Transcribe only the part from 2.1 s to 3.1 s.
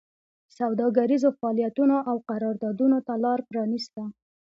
قراردادونو